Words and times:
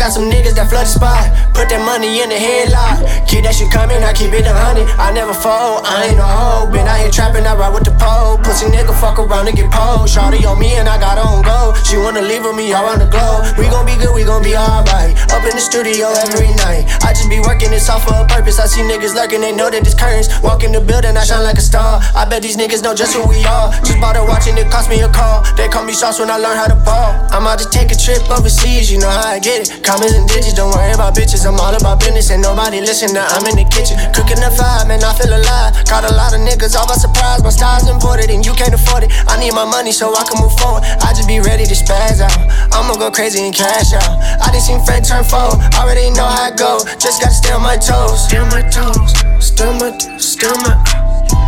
got 0.00 0.16
some 0.16 0.32
niggas 0.32 0.56
that 0.56 0.72
flood 0.72 0.88
the 0.88 0.96
spot. 0.96 1.28
Put 1.52 1.68
that 1.68 1.84
money 1.84 2.24
in 2.24 2.32
the 2.32 2.40
headlock. 2.40 3.04
Keep 3.28 3.44
that 3.44 3.52
shit 3.52 3.68
coming, 3.68 4.00
I 4.00 4.16
keep 4.16 4.32
it 4.32 4.48
a 4.48 4.54
hundred. 4.56 4.88
I 4.96 5.12
never 5.12 5.36
fold, 5.36 5.84
I 5.84 6.08
ain't 6.08 6.16
no 6.16 6.24
hoe. 6.24 6.72
Been 6.72 6.88
out 6.88 6.96
here 7.04 7.12
trapping, 7.12 7.44
I 7.44 7.52
ride 7.52 7.76
with 7.76 7.84
the 7.84 7.92
pole. 8.00 8.40
Pussy 8.40 8.72
nigga 8.72 8.89
fuck 9.00 9.18
around 9.18 9.48
and 9.48 9.56
get 9.56 9.72
pulled. 9.72 10.04
Shorty 10.08 10.44
on 10.44 10.60
me 10.60 10.76
and 10.76 10.86
I 10.86 11.00
got 11.00 11.16
on 11.16 11.40
go. 11.42 11.72
She 11.88 11.96
wanna 11.96 12.20
leave 12.20 12.44
with 12.44 12.54
me 12.54 12.70
around 12.70 13.00
the 13.00 13.08
globe. 13.08 13.56
We 13.56 13.64
gon' 13.72 13.88
be 13.88 13.96
good, 13.96 14.12
we 14.12 14.22
gon' 14.28 14.44
be 14.44 14.52
alright. 14.54 15.16
Up 15.32 15.42
in 15.42 15.56
the 15.56 15.64
studio 15.64 16.12
every 16.28 16.52
night. 16.60 16.84
I 17.00 17.16
just 17.16 17.32
be 17.32 17.40
working 17.40 17.72
this 17.72 17.88
off 17.88 18.04
for 18.04 18.12
a 18.12 18.28
purpose. 18.28 18.60
I 18.60 18.68
see 18.68 18.84
niggas 18.84 19.16
lurking, 19.16 19.40
they 19.40 19.56
know 19.56 19.72
that 19.72 19.80
it's 19.80 19.96
curtains. 19.96 20.28
Walk 20.44 20.62
in 20.62 20.76
the 20.76 20.84
building, 20.84 21.16
I 21.16 21.24
shine 21.24 21.42
like 21.42 21.56
a 21.56 21.64
star. 21.64 22.04
I 22.14 22.28
bet 22.28 22.44
these 22.44 22.60
niggas 22.60 22.84
know 22.84 22.94
just 22.94 23.16
who 23.16 23.24
we 23.24 23.40
are. 23.48 23.72
Just 23.80 23.98
bought 23.98 24.20
a 24.20 24.22
watch 24.22 24.46
and 24.46 24.58
it 24.60 24.68
cost 24.68 24.92
me 24.92 25.00
a 25.00 25.08
call. 25.08 25.40
They 25.56 25.66
call 25.72 25.88
me 25.88 25.96
sauce 25.96 26.20
when 26.20 26.28
I 26.28 26.36
learn 26.36 26.60
how 26.60 26.68
to 26.68 26.76
ball. 26.84 27.16
I'm 27.32 27.48
out 27.48 27.58
to 27.64 27.68
take 27.72 27.88
a 27.90 27.96
trip 27.96 28.20
overseas, 28.28 28.92
you 28.92 29.00
know 29.00 29.08
how 29.08 29.32
I 29.32 29.40
get 29.40 29.64
it. 29.64 29.80
Commas 29.80 30.12
and 30.12 30.28
digits, 30.28 30.52
don't 30.52 30.76
worry 30.76 30.92
about 30.92 31.16
bitches. 31.16 31.48
I'm 31.48 31.56
all 31.56 31.72
about 31.72 32.04
business 32.04 32.28
and 32.28 32.42
nobody 32.44 32.84
listen. 32.84 33.16
Now 33.16 33.24
I'm 33.32 33.48
in 33.48 33.56
the 33.56 33.66
kitchen, 33.72 33.96
cooking 34.12 34.44
the 34.44 34.52
five, 34.52 34.84
man. 34.86 35.00
I 35.00 35.16
feel 35.16 35.32
alive. 35.32 35.72
Got 35.88 36.04
a 36.04 36.12
lot 36.12 36.36
of 36.36 36.44
niggas 36.44 36.76
all 36.76 36.84
by 36.84 37.00
surprise. 37.00 37.40
My 37.42 37.50
style's 37.50 37.88
imported 37.88 38.28
and 38.28 38.44
you 38.44 38.52
can't 38.52 38.74
afford 38.74 38.89
it. 38.98 39.10
I 39.30 39.38
need 39.38 39.54
my 39.54 39.64
money 39.64 39.92
so 39.92 40.10
I 40.10 40.24
can 40.26 40.42
move 40.42 40.54
forward. 40.58 40.82
I 41.06 41.14
just 41.14 41.28
be 41.28 41.38
ready 41.38 41.64
to 41.64 41.74
spaz 41.74 42.20
out. 42.20 42.34
I'ma 42.74 42.98
go 42.98 43.10
crazy 43.10 43.42
and 43.46 43.54
cash 43.54 43.94
out. 43.94 44.18
I 44.42 44.50
done 44.50 44.60
seen 44.60 44.80
Fred 44.84 45.04
turn 45.04 45.22
four. 45.22 45.54
Already 45.78 46.10
know 46.10 46.26
how 46.26 46.50
it 46.50 46.58
go. 46.58 46.82
Just 46.98 47.22
gotta 47.22 47.34
stay 47.34 47.52
on 47.52 47.62
my 47.62 47.76
toes. 47.76 48.26
Stay 48.26 48.38
on 48.38 48.50
my 48.50 48.62
toes. 48.66 49.14
Still 49.38 49.72
my, 49.78 49.94
still 50.18 50.56
my, 50.66 50.74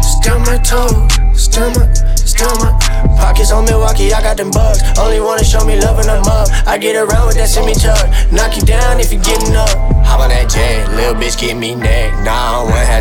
still 0.00 0.38
my 0.46 0.58
toes. 0.62 1.22
Still 1.34 1.70
my, 1.74 1.84
still 2.14 2.54
my. 2.62 2.70
Pockets 3.18 3.52
on 3.52 3.64
Milwaukee, 3.64 4.12
I 4.12 4.22
got 4.22 4.36
them 4.36 4.50
Bucks. 4.50 4.80
Only 4.98 5.20
wanna 5.20 5.44
show 5.44 5.64
me 5.64 5.80
love 5.80 5.96
when 5.96 6.08
I'm 6.08 6.22
up. 6.24 6.48
I 6.66 6.78
get 6.78 6.96
around 6.96 7.26
with 7.26 7.36
that 7.36 7.48
semi 7.48 7.74
truck. 7.74 8.02
Knock 8.32 8.56
you 8.56 8.62
down 8.62 9.00
if 9.00 9.12
you 9.12 9.18
getting 9.18 9.54
up. 9.56 9.70
Hop 10.06 10.20
on 10.20 10.28
that 10.30 10.50
jet, 10.50 10.88
little 10.94 11.14
bitch 11.14 11.38
give 11.38 11.56
me 11.56 11.74
neck. 11.74 12.12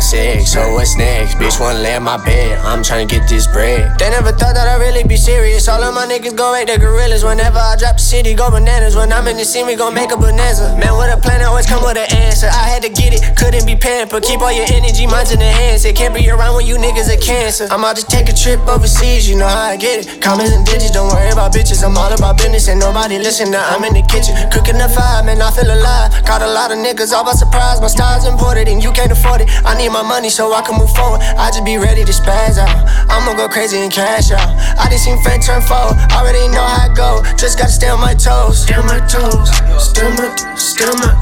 I 0.02 0.42
so 0.42 0.74
what's 0.74 0.96
next? 0.98 1.36
Bitch 1.38 1.60
wanna 1.60 1.78
lay 1.78 1.94
in 1.94 2.02
my 2.02 2.18
bed, 2.24 2.58
I'm 2.66 2.82
tryna 2.82 3.08
get 3.08 3.28
this 3.28 3.46
bread. 3.46 3.96
They 4.00 4.10
never 4.10 4.32
thought 4.32 4.58
that 4.58 4.66
I'd 4.66 4.82
really 4.82 5.04
be 5.06 5.16
serious. 5.16 5.68
All 5.68 5.80
of 5.80 5.94
my 5.94 6.06
niggas 6.06 6.36
go 6.36 6.52
rate 6.52 6.66
the 6.66 6.76
gorillas. 6.76 7.22
Whenever 7.22 7.58
I 7.58 7.76
drop 7.76 7.96
the 7.96 8.02
city, 8.02 8.34
go 8.34 8.50
bananas. 8.50 8.96
When 8.96 9.12
I'm 9.12 9.28
in 9.28 9.36
the 9.36 9.44
scene, 9.44 9.64
we 9.64 9.76
gon' 9.76 9.94
make 9.94 10.10
a 10.10 10.16
bonanza. 10.16 10.74
Man, 10.76 10.98
with 10.98 11.14
a 11.14 11.20
plan, 11.22 11.40
always 11.46 11.66
come 11.66 11.84
with 11.86 11.96
an 11.96 12.10
answer. 12.18 12.48
I 12.50 12.66
had 12.66 12.82
to 12.82 12.90
get 12.90 13.14
it, 13.14 13.22
couldn't 13.36 13.64
be 13.64 13.76
pampered. 13.76 14.24
Keep 14.24 14.40
all 14.42 14.50
your 14.50 14.66
energy, 14.74 15.06
minds 15.06 15.30
in 15.30 15.38
the 15.38 15.46
hands. 15.46 15.84
It 15.84 15.94
can't 15.94 16.12
be 16.12 16.28
around 16.28 16.56
when 16.56 16.66
you 16.66 16.76
niggas 16.82 17.06
are 17.06 17.22
cancer. 17.22 17.68
I'm 17.70 17.84
out 17.84 17.94
to 17.94 18.04
take 18.04 18.28
a 18.28 18.34
trip 18.34 18.58
overseas, 18.66 19.30
you 19.30 19.38
know 19.38 19.46
how 19.46 19.70
I 19.70 19.76
get 19.76 20.02
it. 20.02 20.20
Commas 20.20 20.50
and 20.50 20.66
digits, 20.66 20.90
don't 20.90 21.14
worry 21.14 21.30
about 21.30 21.54
bitches. 21.54 21.61
I'm 21.82 21.96
all 21.98 22.12
about 22.12 22.38
business, 22.38 22.68
and 22.68 22.78
nobody 22.78 23.18
listen. 23.18 23.50
Now 23.50 23.66
I'm 23.68 23.82
in 23.84 23.94
the 23.94 24.02
kitchen, 24.06 24.34
cooking 24.50 24.78
the 24.78 24.88
five, 24.88 25.24
man, 25.26 25.42
I 25.42 25.50
feel 25.50 25.66
alive. 25.66 26.14
Got 26.24 26.42
a 26.42 26.46
lot 26.46 26.70
of 26.70 26.78
niggas 26.78 27.12
all 27.12 27.24
by 27.24 27.32
surprise. 27.32 27.80
My 27.80 27.88
style's 27.88 28.26
imported, 28.26 28.68
and 28.68 28.82
you 28.82 28.92
can't 28.92 29.10
afford 29.10 29.40
it. 29.42 29.48
I 29.64 29.76
need 29.76 29.90
my 29.90 30.02
money 30.02 30.30
so 30.30 30.52
I 30.52 30.62
can 30.62 30.78
move 30.78 30.90
forward. 30.94 31.20
I 31.20 31.50
just 31.50 31.64
be 31.64 31.78
ready 31.78 32.04
to 32.04 32.12
spaz 32.12 32.58
out. 32.58 32.70
I'ma 33.10 33.34
go 33.34 33.48
crazy 33.48 33.78
and 33.78 33.92
cash 33.92 34.30
out. 34.30 34.50
I 34.78 34.88
just 34.90 35.04
seen 35.04 35.20
Fred 35.22 35.42
turn 35.42 35.62
four, 35.62 35.90
already 36.14 36.46
know 36.48 36.62
how 36.62 36.86
it 36.86 36.96
go. 36.96 37.22
Just 37.36 37.58
gotta 37.58 37.72
stay 37.72 37.88
on 37.88 38.00
my 38.00 38.14
toes. 38.14 38.62
Stay 38.62 38.74
on 38.74 38.86
my 38.86 39.00
toes. 39.06 39.50
Still 39.82 40.10
my, 40.14 40.30
still 40.56 40.94
my, 41.02 41.12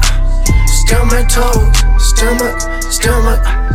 still 0.67 1.05
my 1.05 1.23
toes. 1.25 1.73
Still 1.97 2.35
my, 2.35 2.79
still 2.89 3.23
my. 3.23 3.70